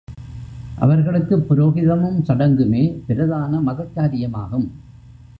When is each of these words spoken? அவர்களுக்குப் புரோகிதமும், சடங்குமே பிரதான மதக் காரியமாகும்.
அவர்களுக்குப் 0.75 1.53
புரோகிதமும், 1.53 2.21
சடங்குமே 2.21 3.03
பிரதான 3.07 3.61
மதக் 3.61 3.91
காரியமாகும். 3.95 4.67